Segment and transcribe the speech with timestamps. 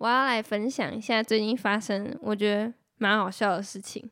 [0.00, 4.10] 我要来分享一下最近发生我觉得蛮好笑的事情，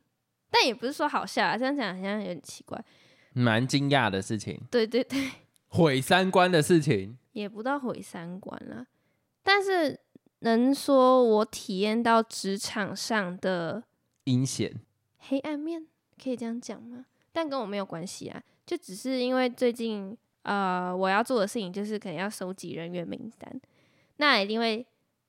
[0.50, 2.78] 但也不是说好笑啊，这样讲好像有点奇怪。
[3.32, 5.30] 蛮惊讶的事情，对对对，
[5.68, 7.16] 毁三观的事情。
[7.32, 8.86] 也不到毁三观了，
[9.42, 9.98] 但是
[10.40, 13.82] 能说我体验到职场上的
[14.24, 14.74] 阴险，
[15.16, 15.86] 黑暗面，
[16.22, 17.06] 可以这样讲吗？
[17.32, 23.58] 但跟我没有关系啊，就只是因为最近呃我要做的事情就是可能要收集人员名单，
[24.16, 24.84] 那一定会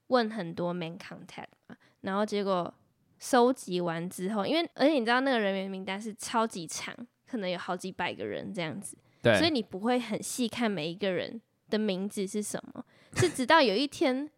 [0.09, 2.71] 问很多 main contact 嘛，然后结果
[3.17, 12.85] 收集完之后，因为而且你知道那个人员名单是超级长，可能有好几百个人这样子，对，所以你不会很细看每一个人的名字是什么，
[13.15, 14.29] 是直到有一天，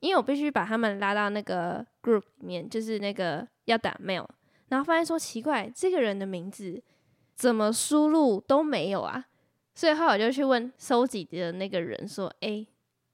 [0.00, 4.26] 因为我必须把他们拉到那个 group 里面，就是那个要打 mail，
[4.68, 6.82] 然后发现说奇怪，这个人的名字
[7.34, 9.26] 怎么输入都没有啊，
[9.74, 12.66] 所以后来我就去问收集的那个人说：“哎、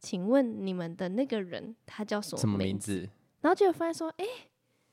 [0.07, 3.11] 请问你们的那个人他叫什什么么名字？”名字？
[3.41, 4.25] 然后结果发现说：“哎、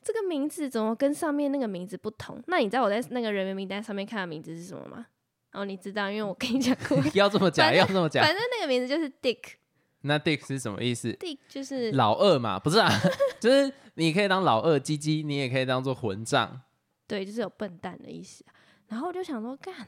[0.02, 2.42] 这个名字怎么跟上面那个名字不同？
[2.47, 5.05] 那你知道我在那个人员名单上面看的名字是什么吗？
[5.52, 8.33] 哦，你知道，因为我跟你讲过，要这么讲， 要这么讲反。
[8.33, 9.53] 正那个名字就是 Dick，Dick
[10.02, 11.38] 那 Dick 是什么意思？Dick？
[11.48, 12.89] 就是老二嘛，不是啊，
[13.39, 16.59] 就是你可以当老二鸡鸡，你也可以当做混账。
[17.05, 18.52] 对，就是有笨蛋的意思啊。
[18.88, 19.88] 然后我就想说，干，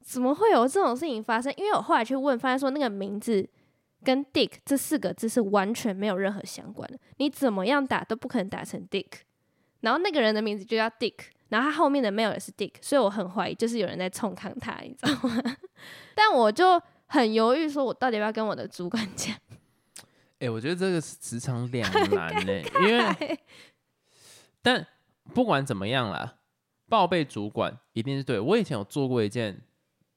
[0.00, 1.52] 怎么会有这种事情发生？
[1.58, 3.46] 因为我后来去问，发现说那个名字
[4.04, 9.06] 跟 Dick 这四个字是完全没有任何相关的，你怎么样打都不可能打成 Dick。
[9.80, 11.14] 然后那个人的名字就叫 Dick，
[11.48, 15.42] 然后他后面的 mail 也是 Dick，所以我很怀疑就是有人在冲康他，你知道吗？
[16.14, 19.34] 但我就很犹豫，说我到底要不要跟我的主管讲？
[20.38, 23.38] 哎、 我觉得这个是职场两难呢、因为
[24.62, 24.86] 但
[25.34, 26.36] 不管怎么样啦，
[26.88, 28.38] 报备主管一定是对。
[28.38, 29.60] 我以前有做过一件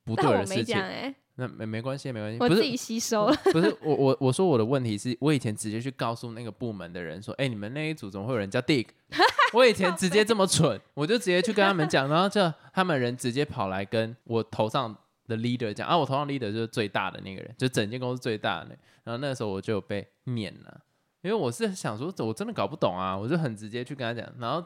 [0.04, 3.36] 不对的事情哎、那没没关系，没关系，我自己吸收了。
[3.52, 8.88] 不是我我我说我的问题是我以前直接去告诉那个部门的人说，哎、你们那一组怎么会有人叫 Dick？
[9.54, 14.96] 我以前直接这么蠢，我就直接去跟他们讲，然后就他们人直接跑来跟我头上
[15.28, 20.82] 的 leader 讲，啊，我头上 leader 就是最大的那个人，就整间公司最大的那，然后那个时候我就被免了，
[21.22, 24.66] 因为我是想说，我真的搞不懂啊，我就很直接去跟他讲，然后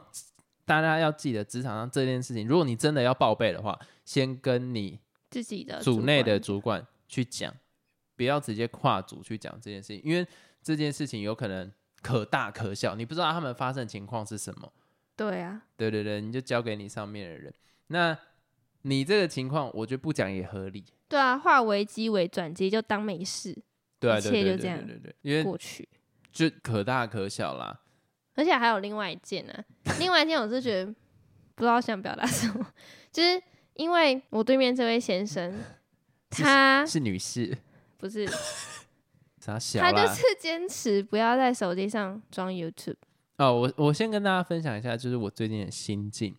[0.64, 4.98] 大家要记得职场上这件事情，如果你真的要报备的话，先跟你
[5.30, 7.54] 自己的组内的主管去讲，
[8.16, 10.26] 不要直接跨组去讲这件事情，因为
[10.62, 14.72] 这件事情有可能可大可小，你不知道他们发生的情况是什么。
[15.16, 17.52] 对啊，对对对，你就交给你上面的人。
[17.88, 18.16] 那
[18.82, 20.84] 你这个情况，我觉得不讲也合理。
[21.08, 23.56] 对啊，化危机为转机，就当没事
[23.98, 25.88] 对啊，一切就这样对对对，因为过去。
[26.32, 27.80] 就可大可小啦。
[28.34, 29.52] 而且还有另外一件呢、
[29.98, 30.94] 另外一件我是觉得
[31.54, 32.64] 不知道想表达什么，
[33.12, 33.42] 就是
[33.74, 35.54] 因为我对面这位先生，
[36.30, 37.56] 他是女士，
[37.96, 38.26] 不是
[39.40, 40.14] 傻小他就。
[40.14, 42.96] 是坚持不要在手机上装 YouTube。
[43.38, 46.36] 哦，我我先跟大家分享一下，就是我最近的心境。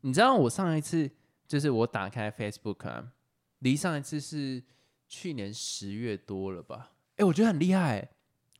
[0.00, 1.10] 你知道我上一次
[1.46, 3.12] 就是我打开 Facebook 啊，
[3.58, 4.62] 离上一次是
[5.08, 6.92] 去年十月多了吧？
[7.16, 8.08] 哎、我觉得很厉害、欸，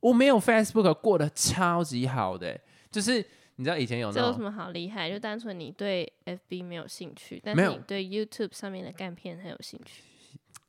[0.00, 3.24] 我没有 Facebook 过得超级好的欸、就是
[3.58, 5.10] 你知道以前有那种这有什么好厉害？
[5.10, 10.04] 就单纯你对 FB 没有兴趣，但是你对 YouTube 上面的干片很有兴趣。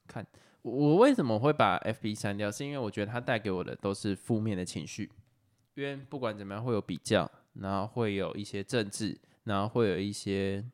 [0.07, 0.25] 看
[0.63, 2.49] 我为什么会把 FB 删掉？
[2.49, 5.11] 是因为我觉得它带给我的都是负面的情绪，
[5.75, 10.65] 因为不管怎么样会有比较，然后会有一些政治，然后会有一些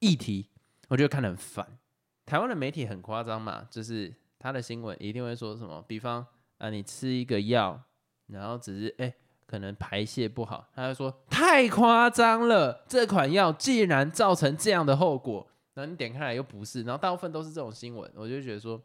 [0.00, 0.48] 议题，
[0.88, 1.78] 我觉得看得很烦。
[2.26, 6.26] 台湾的媒体很夸张嘛，就是他的新闻一定会说什么，比方
[6.58, 7.80] 啊，你吃一个药，
[8.26, 9.14] 然后只是哎、
[9.52, 18.82] 可能排泄不好，他就说太夸张了，这款药竟然造成这样的后果，然后你点开来又不是，然后大部分都是这种新闻，我就觉得说。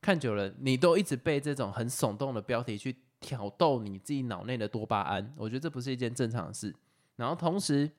[0.00, 6.72] 看久了，你都一直被这种很耸动的标题去挑逗你自己脑内的多巴胺，我觉得这不是一件正常的事。
[7.16, 7.90] 然后同时，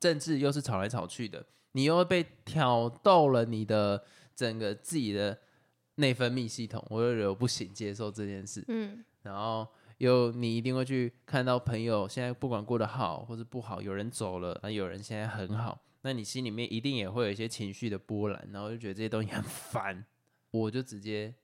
[0.00, 4.02] 政治又是吵来吵去的，你又被挑逗了你的
[4.34, 5.38] 整个自己的
[5.94, 8.64] 内分泌系统，我就觉得我不行接受这件事。
[8.66, 9.64] 嗯，然后
[9.98, 20.04] 又你一定会去看到朋友现在不管过得好或是不好，有人走了，那有人现在很好，那你心里面一定也会有一些情绪的波澜，然后就觉得这些东西很烦，
[20.50, 21.34] 我就直接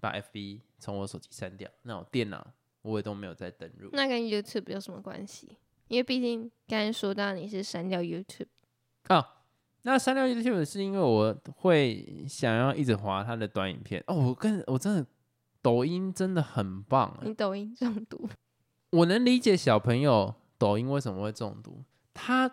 [0.00, 2.46] 把 FB 从我手机删掉，那我电脑
[2.82, 3.90] 我也都没有再登录。
[3.92, 5.56] 那跟 YouTube 有什么关系？
[5.88, 8.46] 因为毕竟刚才说到你是删掉 YouTube，
[9.10, 9.24] 哦，
[9.82, 15.06] 那删掉 YouTube 是因为我会想要一直滑它的短影片哦，我跟我真的
[15.62, 17.28] 抖音真的很棒欸。
[17.28, 18.28] 你抖音中毒，
[18.90, 21.82] 我能理解小朋友抖音为什么会中毒，
[22.12, 22.50] 他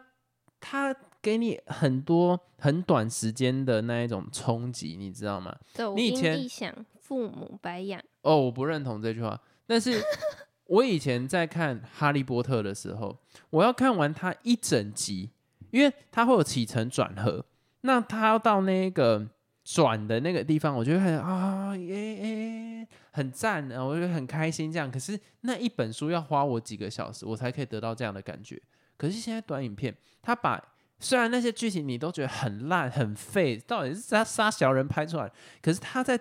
[0.59, 5.53] 他给你很多很短时间的那一种冲击，你知道吗？
[5.73, 8.01] 抖音你以前一响，父母白养。
[8.21, 10.01] 哦，我不认同这句话，但是
[10.67, 13.17] 我以前在看《哈利波特》的时候，
[13.49, 15.31] 我要看完它一整集，
[15.71, 17.43] 因为它会有起承转合，
[17.81, 19.27] 那它要到那个
[19.71, 24.89] 转的那个地方，我觉得很啊耶耶，很赞啊，我觉得很开心这样。
[24.89, 28.59] 可是那一本书要花我几个小时，我才可以得到这样的感觉。
[28.97, 30.59] 可是现在短影片，它把
[30.99, 35.31] 虽然那些剧情你都觉得很烂很废，到底是杀杀小人拍出来，
[35.61, 36.19] 可是他在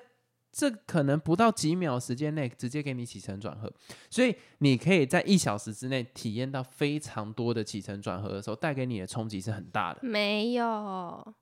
[0.52, 3.72] 这可能不到几秒时间内直接给你起承转合，
[4.10, 10.00] 所以你可以在一小时之内体验到非常多的起承转合的时候，带给你的冲击是很大的。
[10.02, 11.34] 没有，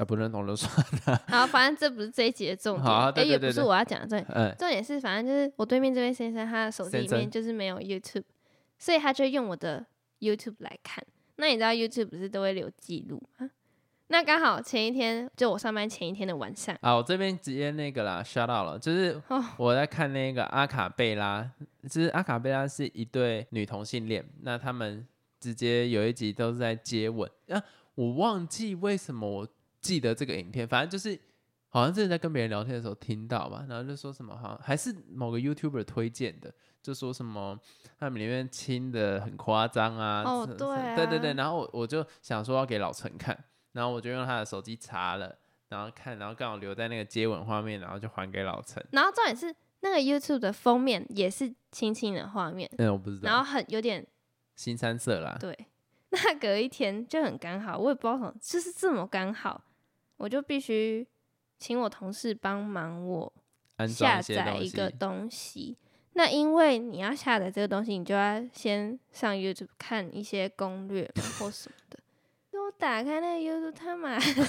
[0.00, 0.74] 啊，不认同就算
[1.06, 1.22] 了。
[1.28, 2.80] 好，反正这不是这一集的重
[3.12, 4.26] 点，也不是我要讲的重点。
[4.34, 8.24] 嗯，重点是，反正就是我对面这位先生，他的手机里面就是没有 YouTube，
[8.78, 9.84] 所以他就用我的
[10.20, 11.04] YouTube 来看。
[11.36, 13.50] 那你知道 YouTube 不是都会留记录吗？
[14.08, 21.48] 那刚好前一天，就我上班前一天的晚上，啊，我这边直接那个啦，shout out 了，就是哦我在看那个阿卡贝拉，
[21.82, 25.06] 就是阿卡贝拉是一对女同性恋，那他们
[25.38, 27.62] 直接有一集都是在接吻啊，
[27.94, 29.48] 我忘记为什么我
[29.80, 31.18] 记得这个影片，反正就是
[31.68, 37.58] 好像是在跟别人聊天的时候听到吧，然后就说什么好像还是某个 YouTuber 推荐的，就说什么
[37.98, 43.36] 他们里面亲的很夸张啊，哦对对对对，啊然后我我就想说要给老陈看，
[43.72, 45.36] 然后我就用他的手机查了。
[45.70, 48.84] 然后看，然后刚好留在那个接吻画面，然后就还给老陈。
[48.90, 54.04] 然后重点是那个 YouTube 的封面也是亲亲的画面，嗯，我不知道，然后很有点
[54.56, 55.36] 新三色啦。
[55.38, 55.56] 对。
[56.10, 59.62] 那隔一天就很刚好，我也不知道什么，就是这么刚好，
[60.20, 61.06] 我就必须
[61.58, 63.32] 请我同事帮忙我
[63.88, 64.90] 下载一个。
[64.90, 65.78] 东西。
[66.12, 71.98] 那因为你要下载这个东西，你就要先上 YouTube 看一些攻略嘛或什么的。
[72.50, 74.44] 那我打开那个 YouTube，他妈的就直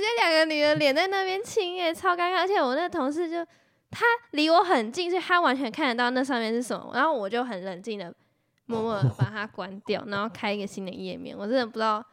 [0.00, 2.38] 接两个女的脸在那边亲耶，超尴尬。
[2.38, 3.44] 而且我那个同事就
[3.90, 6.92] 他离我很近，所以他完全看得到那上面是什么。
[6.94, 8.14] 然后我就很冷静的
[8.66, 11.36] 默默的把它关掉，然后开一个新的页面。
[11.36, 12.06] 我真的不知道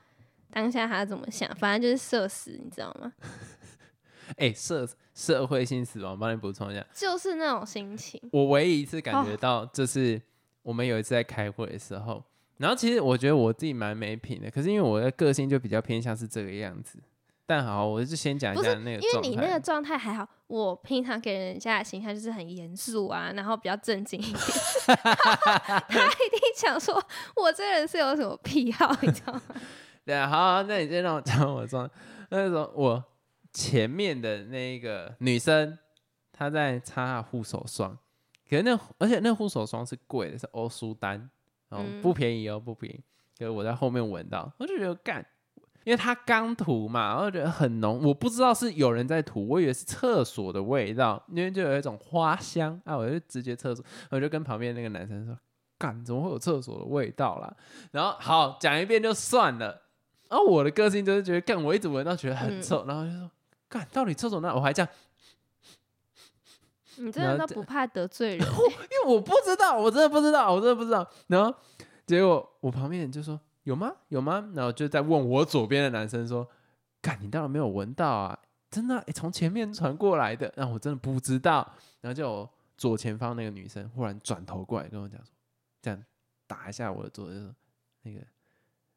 [0.53, 3.11] 当下他怎么想，反正就是社死，你知道吗？
[4.37, 6.85] 哎、社社会性死亡，帮你补充一下。
[6.93, 8.21] 就是那种心情。
[8.31, 10.19] 我唯一一次感哦觉到，就是
[10.61, 12.23] 我们有一次在开会的时候，
[12.57, 16.97] 然后其实我觉得我自己蛮没品的，可是因为我的个性就比较偏向是这个样子。
[17.45, 19.29] 但好，我就先讲一下那个因为。
[19.29, 24.35] 你那个状态还好，我平常给人家的形象就是很严肃啊，然后比较正经一点。
[24.87, 27.03] 他一定想说，
[27.35, 29.41] 我这人是有什么癖好，你知道吗？
[30.05, 31.89] 对啊，好，那你先让我 讲我状。
[32.29, 33.03] 那时候我
[33.53, 35.77] 前面的那个女生，
[36.31, 37.97] 她在擦护手霜，
[38.49, 41.29] 可是那而且那护手霜是贵的，是欧舒丹，
[41.69, 42.99] 然后嗯不便宜哦，不便宜。
[43.37, 45.25] 可是我在后面闻到，我就觉得干，
[45.85, 55.37] 因为它刚涂嘛，然后觉得很浓，我不知道是有人在涂，我以为是厕所的味道，因为就有一种花香啊，我就直接厕所，我就跟旁边那个男生说。
[55.79, 57.53] 干，怎么会有厕所的味道啦？
[57.91, 59.82] 然后好讲一遍就算了。
[60.33, 63.29] 然后我的个性就是觉得，干，我一直闻到觉得很臭，然后就说，
[63.69, 64.51] 干，到底厕所那？
[64.51, 64.91] 我还这样，
[66.95, 68.51] 你真的都不怕得罪人欸、
[68.89, 71.07] 因为我不知道，我真的不知道，我真的不知道。
[71.27, 71.55] 然后
[72.07, 73.93] 结果我旁边人就说有吗？
[74.07, 74.49] 有吗？
[74.55, 76.49] 然后就在问我左边的男生说，
[76.99, 78.39] 干，你当然没有闻到啊，
[78.71, 80.51] 真的从前面传过来的。
[80.55, 81.71] 然后我真的不知道。
[82.01, 85.31] 然后就有左前方那个女生忽然转头过来跟我讲说，
[85.79, 86.03] 这样
[86.47, 87.53] 打一下我的左，就说
[88.01, 88.19] 那个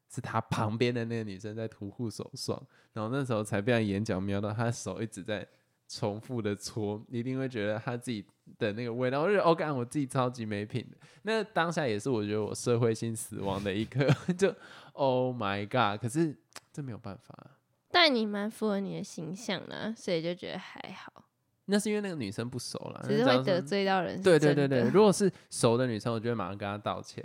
[0.09, 2.61] 是他旁边的那个女生在涂护手霜。
[2.93, 5.47] 然后那时候才被他眼角瞄到，他手一直在
[5.87, 8.25] 重复的搓，一定会觉得他自己
[8.57, 10.97] 的那个味道，我就觉得哦，干我自己超级没品的。
[11.21, 14.05] 那当下也是我觉得我社会性死亡的一刻，
[14.37, 14.53] 就
[14.93, 16.01] Oh my God！
[16.01, 16.35] 可是
[16.73, 17.51] 这没有办法啊，
[17.91, 21.25] 但你蛮符合你的形象的，所以就觉得还好，
[21.65, 24.21] 那是因为那个女生不熟啦，只是会得罪到人。
[24.23, 27.23] 对对对对，对，如果是熟的女生，我就会马上跟她道歉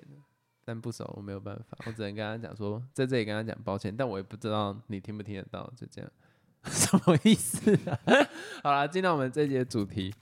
[0.72, 6.10] 但不熟，我没有办法，我只能跟他讲说，在这里跟他讲抱歉，但我也不知道你听不听得到，就这样，
[6.64, 8.00] 什么意思啊？
[8.64, 10.14] 好了，进到我们这节主题。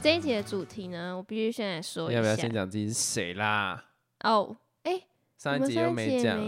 [0.00, 2.16] 这一集的主题呢，我必须先来说一下。
[2.16, 3.84] 要不要先讲自己是谁啦？
[4.20, 5.02] 哦，哎、
[5.42, 6.38] 上一集又没讲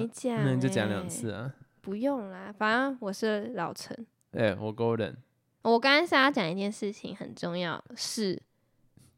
[0.45, 1.53] 那你就讲欸两次啊。
[1.81, 4.07] 不用啦，反正我是老陈。
[4.31, 5.17] 哎、我 Golden
[5.63, 8.41] 我刚刚是要讲一件事情很重要，是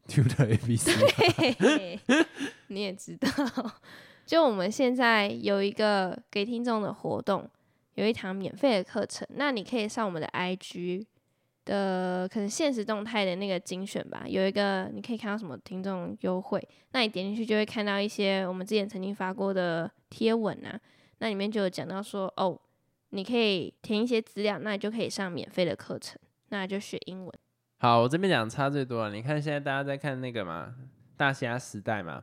[0.08, 2.00] Tutor A B C，嘿嘿
[2.68, 3.28] 你也知道，
[4.24, 7.46] 就我们现在有一个给听众的活动，
[7.96, 11.04] 有一堂免费的课程，那你可以上我们的 IG
[11.66, 20.80] 的可能现实动态的那个精选吧，有一个你可以看到什么听众优惠，那你点进去就会看到一些我们之前曾经发过的贴文啊，
[21.18, 22.58] 那里面就有讲到说，哦，
[23.10, 26.18] 你可以填一些资料，那你就可以上免费的课程，
[26.48, 27.32] 那就学英文。
[27.78, 29.14] 好，我这边讲差最多了。
[29.14, 30.74] 你看现在大家在看那个嘛，
[31.16, 32.22] 大虾时代嘛，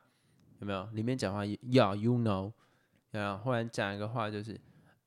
[0.59, 0.87] 有没有？
[0.93, 2.53] 里面讲话，Yeah, you know，
[3.11, 4.59] 然后忽然讲一个话就是。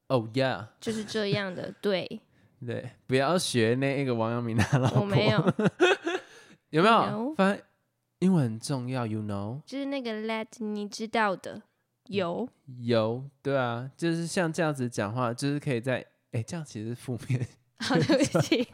[0.09, 2.21] 哦，Yeah，就是这样的，对，
[2.65, 5.01] 对，不要学那一个王阳明的老婆。
[5.01, 5.39] 我没有，
[6.71, 7.35] 有没有？
[7.35, 7.63] 反正
[8.21, 11.63] 英文很重要，You know，就是那个 Let 你知道的，
[12.07, 12.49] 有，
[12.81, 17.47] 有，对啊，就是像这样子讲话，就是可以在，哎，这样其实是负面。
[17.81, 18.67] 好，对不起，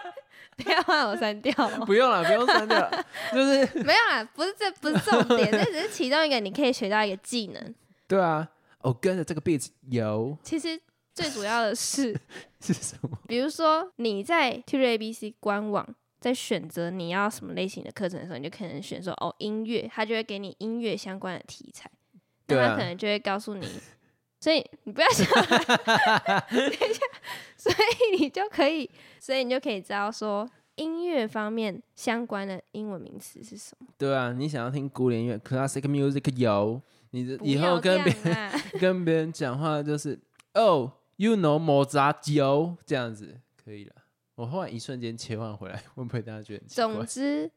[0.58, 1.52] 不要把我删掉。
[1.86, 2.90] 不用了，不用删掉，
[3.32, 7.74] 就是没有啦，不是这不是重点，这只是其中一个你可以学到一个技能。
[8.06, 8.48] 对啊。
[8.82, 10.34] 哦，跟着这个 beat 有。
[10.42, 10.80] 其实
[11.12, 12.18] 最主要的是
[12.64, 13.18] 是什么？
[13.26, 15.86] 比如说你在 t u r A B C 官网
[16.20, 21.90] 在选择你要什么类型的课程的时候，你就可能选说哦音乐，他就会给你音乐相关的题材。
[22.48, 23.66] 那他可能就会告诉你，
[24.40, 25.24] 所以你不要想，
[26.50, 27.00] 等一下，
[27.56, 28.90] 所以你就可以，
[29.20, 33.86] 所以你就可以知道说音乐方面相关的英文名词是什么。
[33.96, 36.80] 对啊，你想要听古典音乐 classic music 有。
[37.12, 40.16] 你的以后跟别人跟别人讲话就是
[40.54, 43.94] 哦，you know 莫扎九这样子可以了。
[44.36, 46.64] 我后来一瞬间切换回来， 会不会大家觉得？
[46.66, 47.50] 总之，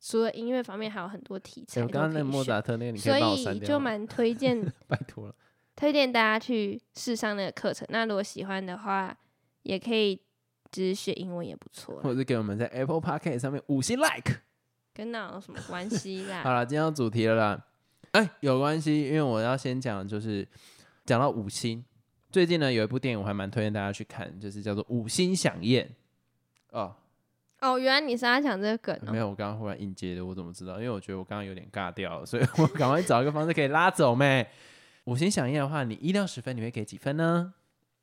[0.00, 1.80] 除了音乐方面，还有很多题材。
[1.80, 3.36] 我刚刚那莫扎特那个，你可以我。
[3.36, 5.34] 所以就蛮推荐， 拜托了，
[5.76, 7.86] 推荐大家去试上那个课程。
[7.90, 9.16] 那如果喜欢的话，
[9.62, 10.20] 也可以
[10.72, 12.00] 只是学英文也不错。
[12.02, 14.40] 或者给我们在 Apple Podcast 上面五星 Like，
[14.92, 16.42] 跟那有什么关系啦？
[16.44, 17.64] 好了，今天要主题了啦。
[18.10, 20.46] 哎，有关系，因为我要先讲，就是
[21.06, 21.84] 讲到五星。
[22.34, 25.86] 最近呢，有一部电影我还蛮推荐大家去看，就是叫做《五星响宴》。
[26.76, 26.92] 哦
[27.60, 28.98] 哦，原来你是要讲这个梗？
[29.06, 30.78] 没有，我刚刚忽然应接的，我怎么知道？
[30.78, 34.44] 因为我觉得我刚刚有点尬掉了，所以我赶快找一个方式可以拉走咩。
[35.06, 37.54] 五星响宴的话，你一到十分，你会给几分呢？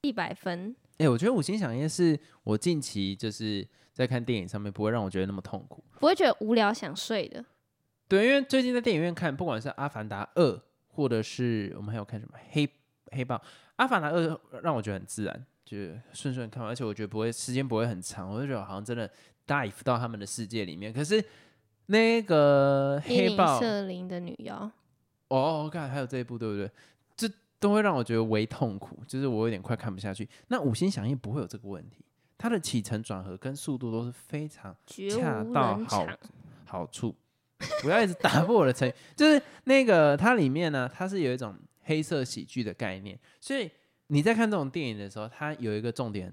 [0.04, 0.74] 一百分。
[1.00, 7.44] 哎，我觉得五星响宴是我近期就是在看电影上面不会让我觉得那么痛苦，不会觉得无聊想睡的。
[8.08, 10.52] 对，因为最近在电影院看，不管是《阿凡达二》，
[10.88, 12.70] 或者是我们还有看什么《黑
[13.12, 13.36] 黑豹》，
[13.78, 14.28] 《阿凡达二》
[14.62, 19.10] 让我觉得很自然，就是顺顺看完，而且我觉得不会时间不会很长，我就觉得好像真的
[19.48, 20.94] dive 到他们的世界里面。
[20.94, 21.24] 可是
[21.88, 24.70] 那个黑豹瑟琳的女妖，
[25.30, 26.70] 哦，我看还有这一部，对不对？
[27.16, 27.28] 这
[27.60, 30.28] 都会让我觉得微痛苦，就是我有点快看不下去。
[30.48, 32.06] 那五星响应不会有这个问题，
[32.38, 36.08] 它的起承转合跟速度都是非常恰到好
[36.66, 37.16] 好处。
[37.84, 43.70] 不要一直打破我的成语，就是那个它里面呢，它是有一种黑色喜剧的概念，所以
[44.08, 46.32] 你在看这种电影的时候，它有一个重点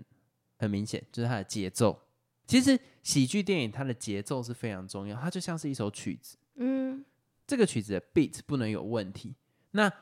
[0.59, 1.99] 很明显，就是它的节奏。
[2.47, 7.05] 其实喜剧电影它的节奏是非常重要，它就像是一首曲子，嗯，
[7.47, 9.35] 这个曲子的 beat 不能有问题。
[9.73, 9.93] 那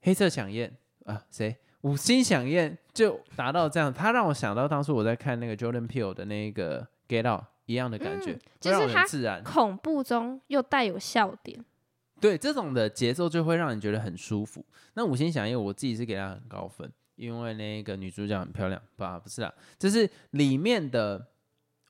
[0.00, 7.44] 黑色响宴啊，谁五星响宴就达到这样，它让我想到当初我在看那个 Jordan Peele 的那个 Get Out。
[7.66, 11.64] 一样的感觉，就是它自然恐怖中又带有笑点。
[12.20, 14.64] 对，这种的节奏就会让你觉得很舒服。
[14.94, 19.18] 那五星响应，我自己是给它很高分，因为那个女主角很漂亮吧？
[19.18, 21.26] 不是啊，就是里面的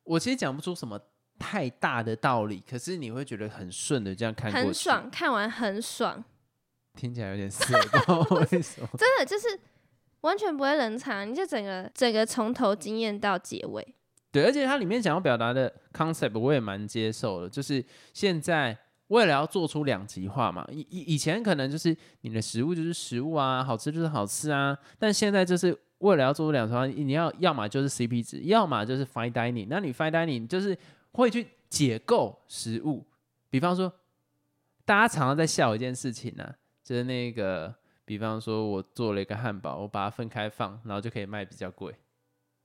[0.02, 1.00] 我其实讲不出什么
[1.38, 6.24] 太大的道理，可是你会觉得很顺的这样看，很爽，看完很爽。
[6.96, 7.76] 听起来有点涩，
[8.52, 8.88] 为什么？
[8.96, 9.58] 真的就是
[10.20, 13.94] 完全不会冷场，你就整个整个从头惊艳到结尾。
[14.30, 18.76] 对，而且它里面想要表达的 concept 我也蛮接受的，就是现在
[19.08, 30.76] 为了要做出两极化嘛，以以以前可能就是你的食物就是食物啊，好吃就是好吃啊，但现在就是为了要做出两极化，你要要么就是 CP 值，要么就是 fine dining，那你 fine dining 就是
[31.12, 33.04] 会去解构食物，
[33.50, 33.92] 比方说
[34.84, 41.94] 大家常常在笑一件事情呢，就是那个，比方说我做了一个汉堡，我把它分开放，然后就可以卖比较贵。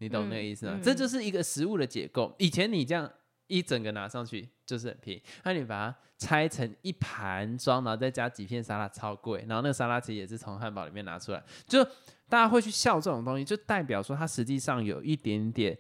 [0.02, 0.80] 你懂那个意思吗？
[0.82, 2.34] 这就是一个食物的解构。
[2.38, 3.12] 以前你这样
[3.50, 9.44] 一整个拿上去就是很便宜，那你把它拆成一盘装，然后再加几片沙拉，超贵。
[9.50, 11.84] 然后那个沙拉其实也是从汉堡里面拿出来，就
[12.30, 15.78] 大家会去笑这种东西，就代表说它实际上有一点点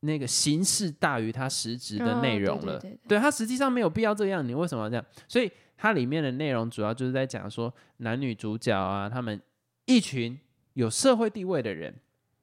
[0.00, 2.80] 那个形式大于它实质的内容了。
[3.06, 5.04] 对，它实际上没有必要这样，你为什么要这样？
[5.28, 9.38] 所以它里面的内容主要就是在讲说男女主角啊，他们
[9.84, 10.38] 一群
[10.72, 11.94] 有社会地位的人。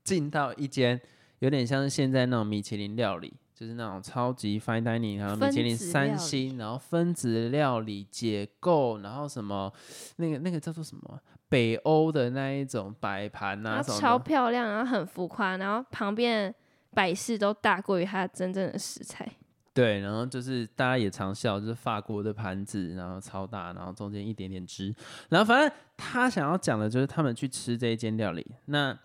[0.06, 1.02] 进到一间
[1.40, 9.72] 有点像是现在那种米其林料理，就是那种超级 fine dining，然后米其林三星，然后分子料理结构，然后什么
[10.18, 16.54] 那个那个叫做什么北欧的那一种摆盘啊，超漂亮，然后很浮夸，然后旁边
[16.94, 19.26] 摆饰都大过于它真正的食材。
[19.74, 24.96] 对，然后就是大家也常笑，就是法国的盘子，然后超大，然后中间一点点汁，
[25.30, 28.46] 然后反正他想要讲的就是他们去吃这一间料理。
[28.66, 28.98] 那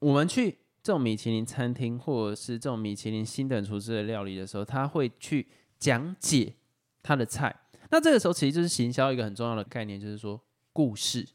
[0.00, 5.48] 我们去这种米其林餐厅，或者是这种米其林星等厨师的料理的时候，他会去
[5.78, 6.54] 讲解
[7.02, 7.62] 他的菜。
[7.90, 10.38] 那这个时候其实就是行销一个很重要的概念，就是说
[10.74, 11.26] 故事。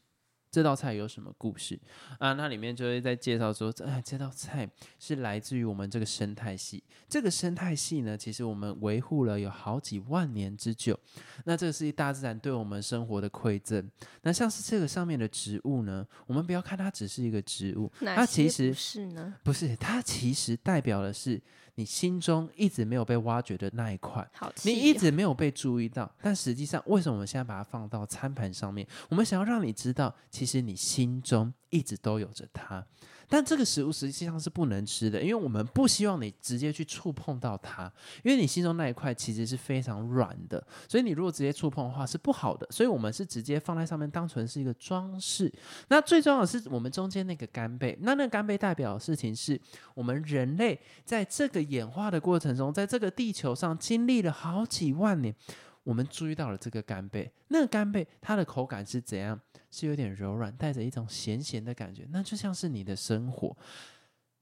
[0.51, 1.79] 这道菜有什么故事
[2.17, 2.33] 啊？
[2.33, 6.83] 那里面就会在介绍说，哎，这道菜是来自于我们这个生态系。
[7.07, 10.99] 这个生态系呢，其实我们维护了有好几万年之久。
[11.45, 13.89] 那这个是大自然对我们生活的馈赠。
[14.23, 21.41] 那像是这个上面的植物呢，我们不要看它只是一个植物，它其实是呢，不是，它其实代表的是。
[21.79, 24.29] 你心中一直没有被挖掘的那一块，
[24.63, 28.85] 你一直没有被注意到，但实际上，为什么我们现在把它放到餐盘上面？
[29.07, 32.85] 我们想要让你知道，其实你心中一直都有着它。
[33.29, 37.83] 但这个食物实际上是不能吃的，因为我们不希望你直接去触碰到它，
[38.23, 42.67] 因为你心中那一块其实是非常软的，所以你如果直接触碰的话是不好的。
[42.71, 45.53] 所以我们是直接放在上面，当成是一个装饰。
[45.89, 49.59] 那最重要的是我们中间那个干贝，那那个干贝代表的事情是
[49.93, 55.35] 我们人类在这个演化的过程中，在这个地球上经历了好几万年。
[55.83, 59.39] 我们注意到了这个干贝，那个干贝它的口感是怎样？
[59.71, 63.55] 是有点柔软，带着一种咸咸的感觉，那就像是你的生活。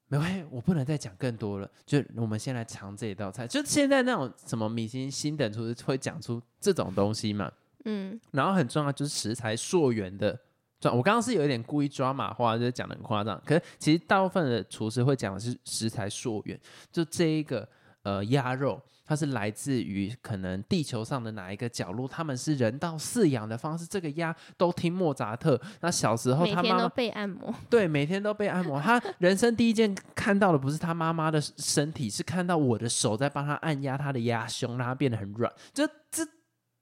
[0.08, 1.70] 没关系，我不能再讲更多了。
[1.86, 7.52] 就我们先来尝这一道菜，就现在那种什么米其林星等厨师会讲出这种东西嘛？
[7.84, 10.38] 嗯，然后很重要就是食材溯源的。
[10.84, 13.42] 我刚刚是有一点故意抓马话，就是讲的很夸张。
[13.46, 16.60] 可是其实大部分的厨师会讲的是食材溯源，
[16.92, 17.68] 就这一个。
[18.08, 22.08] 呃，鸭肉它是来自于可能地球上的哪一个角落？
[22.08, 23.86] 他们是人道饲养的方式。
[23.86, 28.80] 这个鸭都听莫扎特，那小时候他妈都被按摩，对，每天都被按摩。
[28.80, 35.52] 他 人生第一件看到的不是他妈妈的身体，是看到我的手在帮他按压他的鸭胸，让他变得很软。
[35.74, 36.26] 这这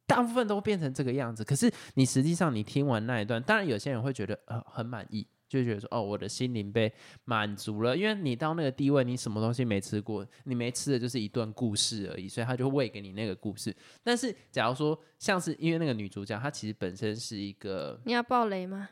[0.05, 1.43] 大部分都变成这个样子。
[1.43, 5.25] 可是你实际上你听完那一段，当然有些人会觉得呃很满意。
[5.55, 6.91] 就觉得说，哦，我的心灵被
[7.23, 13.75] 满足了，因为你到那个地位，你什么东西没吃过，你没吃的就是一段故事而已，所以他就喂给你那个故事。
[14.03, 18.89] 但是，假如说像是因为那个女主角，她其实本身是一个，你要爆雷吗？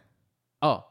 [0.62, 0.84] 哦，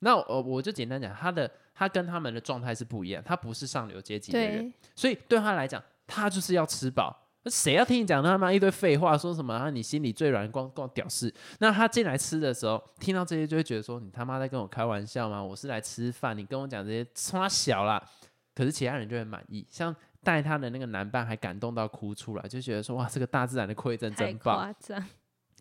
[0.00, 7.23] 那我我就简单讲，她的她跟他们的状态是不一样，她不是上流阶级的人，所以对她来讲，她就是要吃饱。
[7.50, 9.18] 谁要听你讲他妈一堆废话？
[9.18, 9.68] 说什么啊？
[9.68, 11.32] 你心里最软，光光屌事。
[11.58, 15.44] 那他进来吃的时候，听到这些就会觉得说：你他妈在跟我开玩笑吗？
[15.44, 18.02] 我是来吃饭，你跟我讲这些，他小啦。
[18.54, 24.74] 可是其他人就很满意，像带他的那个男伴还感动到哭出来，就觉得说：哇，这个大自然的馈赠真棒。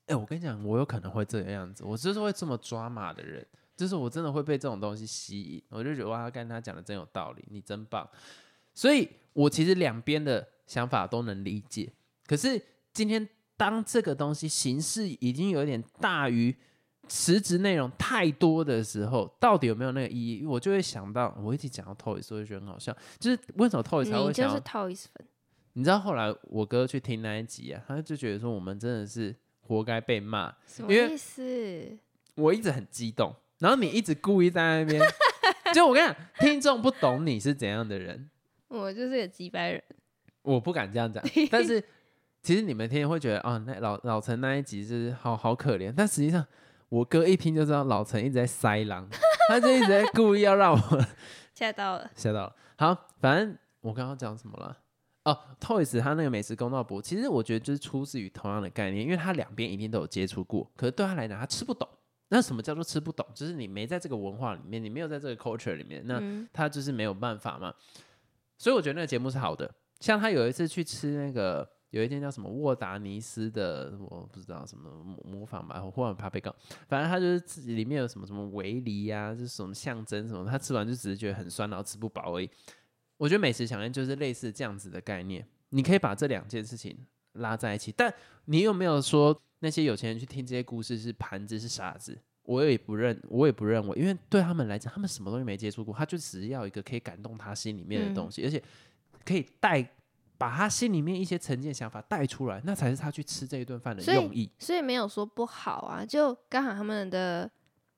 [0.06, 5.62] 哎，我跟你讲，我有可能会这个样子，我就是会这么抓马的人，就是我真的会被这种东西吸引。
[5.68, 8.10] 我就觉得哇，跟他讲的真有道理，你真棒。
[8.74, 10.48] 所以我其实两边的。
[10.66, 11.92] 想法都能理解，
[12.26, 16.56] 可是今天当这个东西形式已经有点大于
[17.10, 20.46] 实质内容太多的时候，到底有没有那个意义？
[20.46, 22.96] 我就会想到，我一直讲到 Toys，我就觉得很好笑。
[23.20, 24.50] 就是为什么 Toys 才会想？
[24.50, 25.28] 就是 Toys 粉。
[25.74, 30.56] 你知道后来我哥去听那一集啊，他就觉得说我们真的是活该被骂。
[30.68, 31.98] 什么意思？
[32.36, 35.02] 我一直很激动，然后你一直故意在那边，
[35.74, 38.30] 就我跟你讲，听众不懂你是怎样的人。
[38.70, 39.84] 我就是个几百人。
[40.44, 41.84] 我不敢这样讲， 但是
[42.42, 46.46] 其实你们听天会觉得啊，那老老陈那一集是好好可怜，但实际上
[46.90, 49.08] 我哥一听就知道老陈一直在塞狼，
[49.50, 51.06] 他就一直在故意要让我
[51.56, 52.56] 吓到了，吓到了。
[52.78, 54.78] 好，反正我刚刚讲什么了？
[55.24, 61.88] 哦，Toys 他那个美食公道博，其实我觉得就是出自于同样的概念，因为他两边一定都有接触过，可是对他来讲他吃不懂。
[62.28, 63.26] 那什么叫做吃不懂？
[63.34, 67.74] 就是你没在这个文化里面，你没有在这个 culture 里面，那他就是没有办法嘛。
[68.58, 69.72] 所以我觉得那个节目是好的。
[70.04, 74.92] 像他有一次去吃那个，有一间叫什么沃达尼斯的，我不知道什么
[75.24, 76.54] 模仿吧，或者怕被告，
[76.90, 82.50] 反正他就是自己里面有什么什么维尼呀，就是什么象征什么，他吃完就只是觉得很酸，然后吃不饱而已。
[83.16, 86.98] 我觉得美食想念就是类似这样子的概念，你可以把这两件事情
[87.36, 88.14] 拉在一起，但
[88.44, 92.20] 你有没有说那些有钱人去听这些故事是盘子是傻子？
[92.42, 98.62] 我也不认，我也不认为，因为对他们来讲，他们什么东西没接触过，他就只是要一个可以感动他心里面的东西，而且。
[99.26, 99.88] 可以带
[100.38, 104.50] 把他心里面一些成见想法带出来，那才是他去吃这一顿饭的用意。
[104.60, 107.50] 所以没有说不好啊，就刚好他们的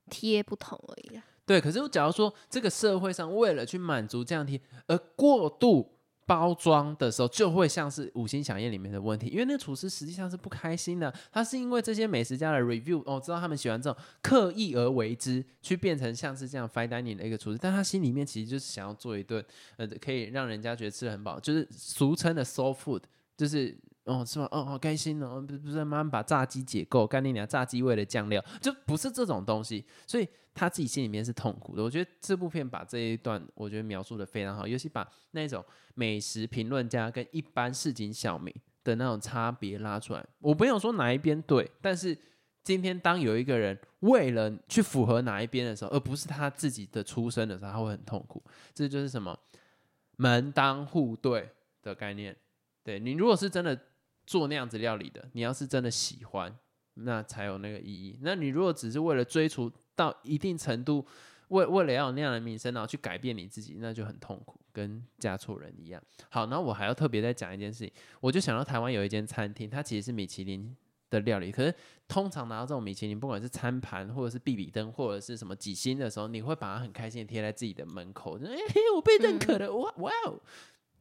[0.09, 1.25] 贴不同而已啊。
[1.45, 5.94] 对，可是假如说这个社会上为了去满足这样贴而过度
[6.25, 19.43] 包装的时候，就会像是五星响宴里面的问题，因为那厨师实际上是不开心的，他是因为这些美食家的 review，哦，知道他们喜欢这种刻意而为之，去变成像是这样 fine dining 的一个厨师，但他心里面其实就是想要做一顿，
[19.77, 23.01] 呃，可以让人家觉得吃的很饱，就是俗称的 soul food，
[23.37, 24.47] 就是哦，是吧？
[24.51, 30.27] 哦，好开心哦，不不是慢慢把炸鸡解构，干你娘炸鸡味的酱料，就不是这种东西，所以。
[30.57, 35.61] 他自己心里面是痛苦的，我觉得这部片把这一段我觉得描述的非常好，尤其把那种
[35.95, 40.25] 美食评论家跟一般市井小民的那种差别拉出来。
[40.39, 42.17] 我不用说哪一边对，但是
[42.63, 48.41] 今天当有一个人为了去符合哪一边的时候，而不是他自己的出身的时候，他会很痛苦。
[48.73, 49.37] 这就是什么
[50.15, 51.49] 门当户对
[51.81, 52.33] 的概念。
[52.81, 53.77] 对你如果是真的
[54.25, 56.55] 做那样子料理的，你要是真的喜欢，
[56.95, 58.17] 那才有那个意义。
[58.21, 61.05] 那你如果只是为了追逐，到一定程度，
[61.49, 66.01] 为为了要有那样的名声，然后去改变你自己，那就很痛苦，跟嫁错人一样。
[66.29, 70.75] 好，那我还要特别再讲一件事情，我就想到台湾有一间餐厅，它其实是米其林
[71.09, 71.73] 的料理，可是
[72.07, 78.49] 通常拿到这种米其林，不管是餐盘或者是比比灯或者是什么几星的时候，你会把它很开心的贴在自己的门口，哎，
[78.95, 80.41] 我被认可了，哇哇哦！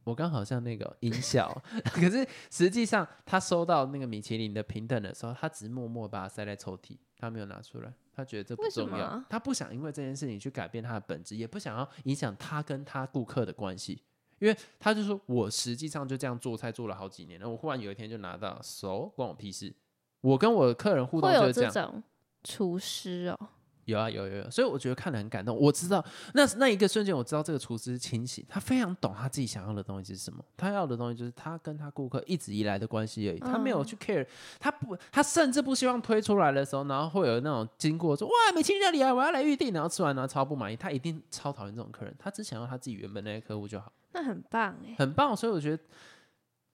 [0.05, 7.93] 我刚好像那个音效， 可是实际上他收到那个米其林的平等的时候，他只是默默把它塞在抽屉，他没有拿出来。
[8.15, 14.01] 他觉得这不重要，他不想因为这件事情去改变他的本质，也不想要影响他跟他顾客的关系，
[14.39, 19.73] 因为他就说：“我实际上就这样做菜做了好几年了，我忽然有一天就拿到手，关我屁事。”
[20.21, 22.03] 我跟我的客人互动就是这样，
[22.43, 23.49] 厨师哦。
[23.85, 25.55] 有啊有有有，所以我觉得看得很感动。
[25.55, 30.43] 我知道那那一个瞬间，我知道这个厨师清醒，他非常懂他自己想要的东西是什么。
[30.57, 33.39] 他要的东西就是他跟他顾客一直以来的关系而已。
[33.39, 34.25] 他没有去 care，
[34.59, 40.75] 他不，他甚至不希望推出来的时候，然后会有那种经过说哇，美其林料理啊，我要来预定，然后吃完然后超不满意。
[40.75, 43.93] 他一定超讨厌这种客人，他只想要他自己原本那些客户就好。
[44.13, 45.35] 那很棒哎，很棒。
[45.35, 45.83] 所以我觉得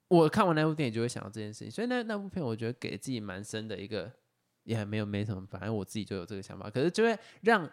[0.08, 1.70] 我看完那部电影就会想到这件事情。
[1.70, 4.10] 所以那那部片我觉得给自己蛮深的一个。
[4.64, 6.70] 也还没有没什么，反正我自己就有这个想法。
[6.70, 7.68] 可是就会让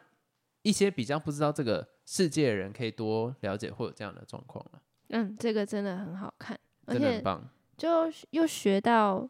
[0.61, 4.81] 一些比较不知道这个世界的人可以多了解，会有这样的状况了。
[5.09, 7.49] 嗯，这个真的很好看，真的很棒。
[7.77, 7.87] 就
[8.31, 9.29] 又学到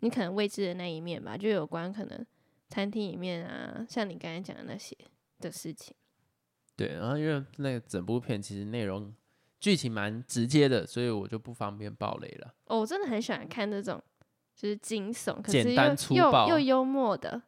[0.00, 2.26] 你可能未知的那一面吧，就有关可能
[2.68, 4.96] 餐厅里面啊，像你刚才讲的那些
[5.38, 5.94] 的事情。
[6.76, 9.14] 对，然后因为那个整部片其实内容
[9.60, 12.52] 剧情蛮直接的，所以我就不方便爆雷了。
[12.64, 14.02] 哦，我真的很喜欢看这种。
[14.54, 15.72] 就是惊悚，可是
[16.14, 17.42] 又又又幽默的，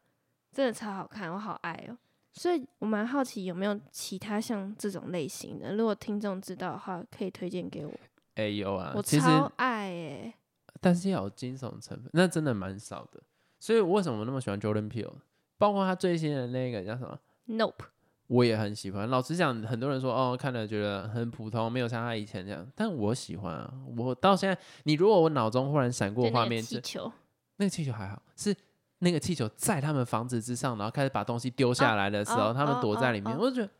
[0.52, 1.96] 真的超好看，我好爱哦！
[2.32, 7.92] 所以我蛮好奇有没有其他像这种类型的，如果听众知道的话，可以推荐给我。
[8.34, 10.34] 哎，有啊，我超爱哎！
[10.80, 13.22] 但是要有惊悚成分，那真的蛮少的。
[13.58, 15.14] 所以为什么我那么喜欢 Jordan Peele？
[15.56, 17.86] 包括他最新的那个叫什么？Nope。
[18.28, 19.08] 我也很喜欢。
[19.08, 22.66] 老实讲，很多人说哦，看了觉得很普通，没有像他以前这样。
[22.74, 23.72] 但我喜欢啊！
[23.96, 27.10] 我到现在，你如果我脑中忽然闪过画面，气球，
[27.56, 28.54] 那个气球还好，是
[28.98, 33.70] 那个气球在他们房子之上，然后开始把东西丢下来的时候，他们躲在里面，我就觉得，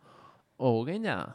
[0.58, 1.28] 哦，我跟你讲，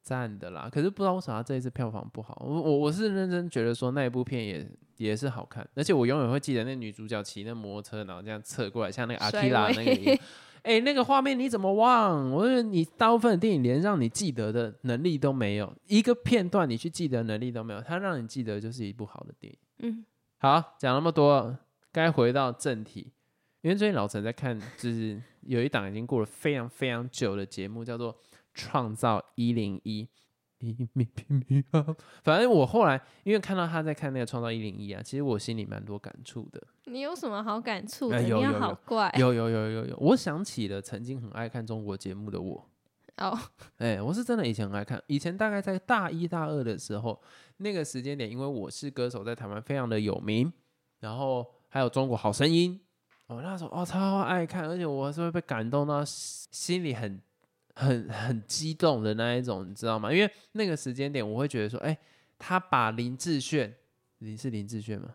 [0.00, 0.68] 赞的啦。
[0.70, 2.40] 可是不知道为什么这一次票房不好。
[2.46, 10.20] 我我我是认真觉得说那一部片也也是好看，而且我永远会记得那女主角骑那摩托车，然后这样侧过来，像那个阿基拉那个。
[10.62, 12.30] 哎，那个画面你怎么忘？
[12.30, 19.58] 我说你大部分的电影连让你记得的能力都没有，一个片段你去记得能力都没有，它让你记得就是一部好的电影。
[19.80, 20.04] 嗯，
[20.38, 21.58] 好，讲那么多，
[21.90, 23.12] 该回到正题，
[23.62, 28.14] 因为最近老陈在看，就是有一档已经过了非常非常久的节目，叫做
[28.54, 30.04] 《创造一零一》。
[32.22, 36.62] 反正我后来因为看到他在看那个《创造一零一》啊，其实我心里蛮多感触的。
[36.86, 38.22] 你有什么好感触的？
[38.22, 39.96] 有有好怪，有有有有有。
[39.98, 42.68] 我想起了曾经很爱看中国节目的我。
[43.16, 43.38] 哦，
[43.78, 45.02] 哎，我是真的以前很爱看。
[45.06, 47.20] 以前大概在大一大二的时候，
[47.58, 50.52] 那个时间点，因为我是歌手，在台湾非常的有名，
[51.00, 52.80] 然后还有中国好声音，
[53.26, 57.20] 哦，那时候哦超爱看，而且我是会被感动到心里很。
[57.74, 60.12] 很很激动的那一种，你知道吗？
[60.12, 61.96] 因为那个时间点，我会觉得说，哎，
[62.38, 63.74] 他把林志炫，
[64.18, 65.08] 你是林志炫吗？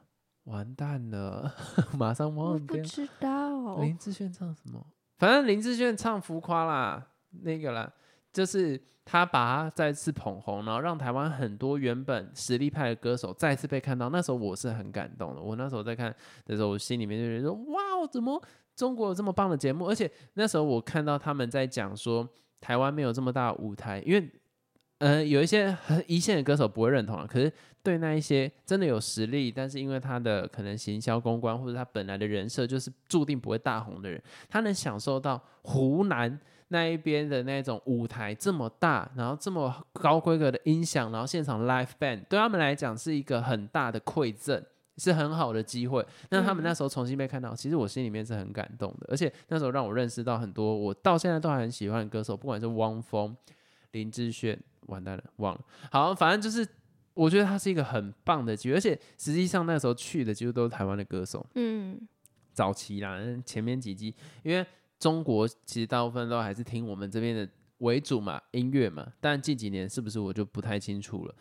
[0.48, 1.54] 完蛋了，
[1.98, 2.78] 马上忘掉。
[2.78, 4.86] 不知道林志炫唱什么？
[5.18, 7.08] 反正林志炫唱浮夸啦，
[7.44, 7.90] 那个啦，
[8.34, 14.10] 就是他把他再次捧红，然后让台湾很多原本实力派的歌手再次被看到。
[14.10, 15.42] 那时候我是很感动的。
[15.42, 16.14] 我那时候在看
[16.46, 18.42] 的时候，我心里面就觉得说，哇，怎么
[18.76, 19.88] 中国有这么棒的节目？
[19.88, 22.28] 而且那时候我看到他们在讲说。
[22.60, 24.32] 台湾没有这么大舞台，因为
[25.00, 27.52] 呃，有一些很一线的歌手不会认同啊，可是
[27.84, 44.64] 对那一些真的有实力，但是因为他的可能行销公关或者他本来的人设就是注定不会大红的人，他能享受到湖南那一边的那种舞台这么大，然后这么高规格的音响，然后现场 live band，对他们来讲是一个很大的馈赠。
[45.00, 53.38] 是很好的机会，那他们那时候重新被看到，其实我心里面是很感动的，而且那时候让我认识到很多我到现在都还很喜欢的歌手，不管是汪峰、
[53.92, 56.68] 林志炫，完蛋了忘了，好，反正就是
[57.14, 62.00] 我觉得他是一个很棒的机会，而且实际上那时候去的几乎都是台湾的歌手，嗯，
[62.52, 64.66] 早期啦，前面几季，因为
[65.00, 67.48] 中国其实大部分都还是听我们这边的
[67.80, 71.36] 为主嘛，音乐嘛，但近几年是不是我就不太清楚了。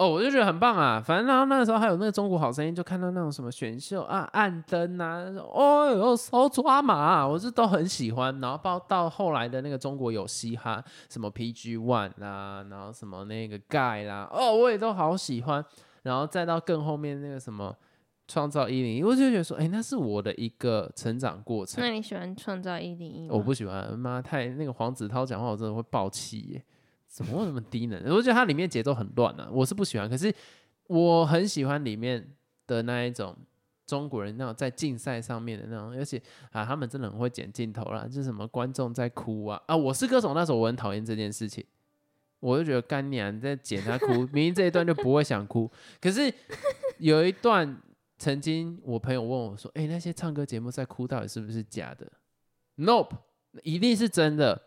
[0.00, 0.98] 哦，我就觉得很棒啊！
[0.98, 8.40] 反正然后那个时候还有那个中国好声音，就看到那种什么选秀啊、暗灯啊，哦哟，手抓马，我是都很喜欢。
[8.40, 15.62] 然后到到后来的那个中国有嘻哈，什么 PG One 啦，然后什么那个盖啦，哦，我也都好喜欢。
[16.02, 17.76] 然后再到更后面那个什么
[18.26, 21.84] 创造一零一，我就觉得说，哎，那是我的一个成长过程。
[21.84, 26.64] 那你喜欢创造一零一我不喜欢，妈太那个黄子韬讲话，我真的会爆气耶。
[27.10, 28.00] 怎么会那么低呢？
[28.06, 30.08] 我觉得它里面节奏很乱呢，我是不喜欢。
[30.08, 30.32] 可是
[30.86, 32.24] 我很喜欢里面
[32.68, 33.36] 的那一种
[33.84, 39.76] 中国人那种在竞赛上面的那种，而且啊，他们真的很会剪镜头啦，就是什么观众在哭啊啊！
[39.76, 41.64] 我是歌手那时候我很讨厌这件事情，
[42.38, 45.68] 我就觉得干娘在剪他哭，明明这一段就不会想哭。
[46.00, 46.32] 可是
[46.98, 47.76] 有一段
[48.18, 52.06] 曾经我朋友问我说：“哎，那些唱歌节目在哭到底是不是假的
[52.76, 53.16] ？”Nope，
[53.64, 54.62] 一定是真的。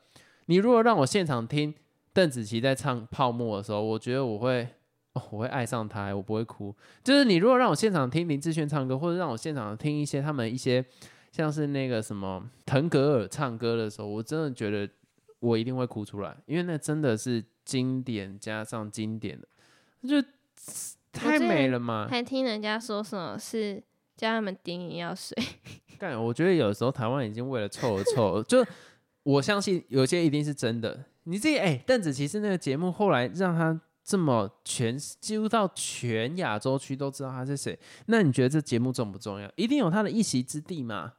[0.48, 1.74] 你如果让我现场听。
[2.14, 4.68] 邓紫棋在唱《泡沫》的时候，我觉得我会，
[5.14, 6.74] 我会爱上她，我不会哭。
[7.04, 10.86] 就是你如果让我现场听林志炫唱歌，或者让我现场听一些他们一些
[11.32, 14.88] 像是那个什么腾格尔唱歌的时候，我真的觉得
[15.40, 19.48] 我一定会哭出来，因为那真的是经典加上经典的，
[20.08, 20.28] 就
[21.12, 22.08] 太美了嘛。
[22.08, 23.82] 还听人家说什么是
[24.16, 25.36] 叫他们点眼药水？
[25.98, 28.64] 但，我觉得有时候台湾已经为了凑而凑，就
[29.24, 31.06] 我相信有些一定是真的。
[31.24, 37.78] 你自己哎，邓紫棋是那个节目，后来让她这么全几乎到全亚洲区都知道她是谁。
[38.08, 39.52] 那你觉得这节目重不重要？
[39.56, 41.14] 一定有她的一席之地嘛？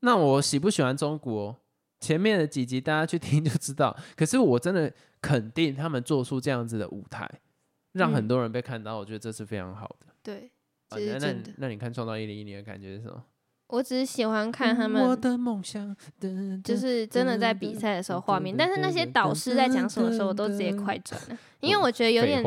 [0.00, 1.56] 那我喜不喜欢中国？
[1.98, 3.96] 前面的几集大家去听就知道。
[4.14, 7.28] 可是我真的肯定他们做出这样子的舞台，
[7.92, 10.06] 让很多人被看到，我觉得这是非常好的。
[10.22, 10.50] 对，
[10.90, 13.24] 那那那你看《创造一零一》，你的感觉是什么？
[13.68, 15.02] 我只是喜欢看他们，
[16.62, 22.44] 就是真的在比赛的时候画面，但是那些导师在讲什么时候，我都直接快转了，因为我觉得有点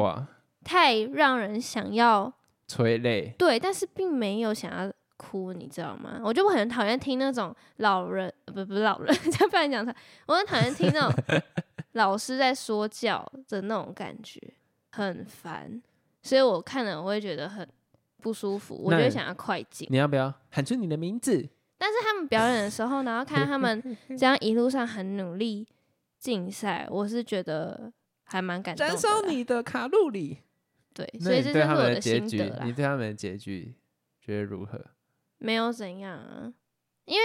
[0.63, 2.31] 太让人想要
[2.67, 3.33] 催泪。
[3.37, 6.21] 对，但是并没有想要哭，你知道吗？
[6.23, 9.93] 我就很讨厌听那种老人，不不是老人， 再不然讲他，
[10.27, 11.41] 我很讨厌听那种
[11.93, 14.39] 老师在说教的那种感觉，
[14.91, 15.81] 很烦，
[16.23, 17.67] 所以我看了我会觉得很。
[18.21, 19.87] 不舒服，我就想要快进。
[19.91, 21.47] 你要不要喊出你的名字？
[21.77, 23.81] 但是他们表演的时候，然后看他们
[24.17, 25.65] 这样一路上很努力
[26.17, 27.91] 竞赛，我是觉得
[28.23, 28.93] 还蛮感动的。
[28.93, 30.39] 燃烧你的卡路里。
[30.93, 33.73] 对，所以这就是我的心得你对他们的结局
[34.19, 34.83] 觉得如何？
[35.37, 36.51] 没有怎样啊，
[37.05, 37.21] 因为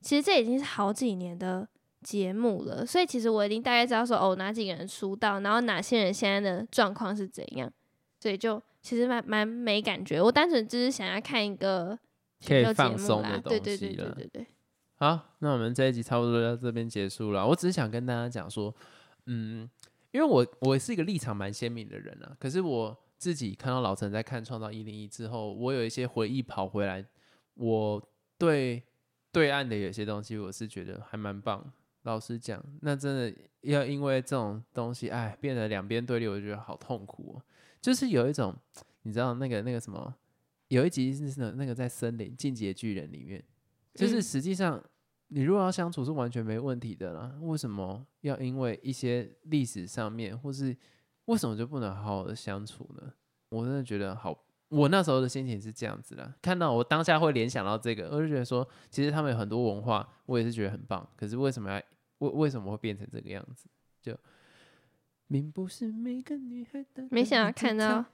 [0.00, 1.68] 其实这已经是好几年的
[2.02, 7.70] 节目了，所以其实我已经大概知道说哦，哪几个人出道，然后哪些人现在的状况是怎样，
[8.18, 8.62] 所以就。
[8.80, 11.98] 其实蛮蛮没感觉，我单纯只是想要看一个
[12.46, 14.46] 可以放松的东西对对对对对对。
[14.94, 17.46] 好，那我们这一集差不多到这边结束了。
[17.46, 18.74] 我只是想跟大家讲说，
[19.26, 19.68] 嗯，
[20.10, 27.04] 因为我我是一个立场蛮鲜明的人啊，可是我自己看到老陈在看《创造一零一》之后，我有一些回忆跑回来，
[27.54, 28.82] 我对
[29.30, 31.72] 对岸的有些东西，我是觉得还蛮棒。
[32.02, 37.42] 老实讲，那真的要因为这种东西，哎，变得两边对立，我觉得好痛苦哦。
[37.80, 38.54] 就是有一种，
[39.02, 40.14] 你知道那个那个什么，
[40.68, 43.42] 有一集是那个在森林进阶巨人里面，
[43.94, 44.82] 就是实际上
[45.28, 47.38] 你如果要相处是完全没问题的啦。
[47.40, 50.76] 为什么要因为一些历史上面，或是
[51.26, 53.12] 为什么就不能好好的相处呢？
[53.50, 56.34] 我真的觉得好，我那时候的心情是这样子的。
[56.42, 61.08] 看到我当下会联想到这个，我就觉得说，其实他们有很多文化，我也是觉得很棒。
[61.16, 61.82] 可是为什么要
[62.18, 63.68] 为为什么会变成这个样子？
[64.02, 64.14] 就。
[67.10, 68.04] 没想到看到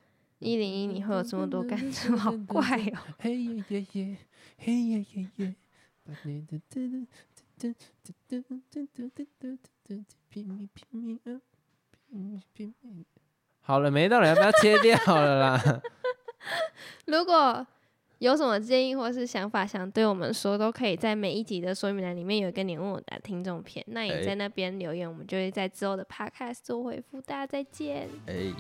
[0.41, 4.19] 一零一，你会有这么多感触， 好怪哦嘿耶耶耶
[4.59, 5.55] 嘿耶耶耶！
[13.61, 15.81] 好了，没到了，要不要切掉了啦？
[17.07, 17.67] 如果
[18.19, 27.21] 有什么建议或是想法想对我们说，都可以在每一集的说明栏里面有一个你问我答听众篇，那你哎在那边留言，我们就会在之后的 podcast 做回复。
[27.21, 28.09] 大家再见。
[28.27, 28.53] 哎。